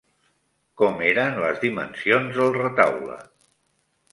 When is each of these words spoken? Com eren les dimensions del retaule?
Com 0.81 1.03
eren 1.09 1.37
les 1.43 1.61
dimensions 1.65 2.41
del 2.41 2.53
retaule? 2.59 3.19